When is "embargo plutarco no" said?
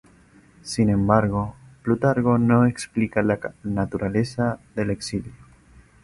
0.89-2.65